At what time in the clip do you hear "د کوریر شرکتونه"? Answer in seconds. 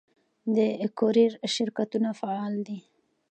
0.55-2.09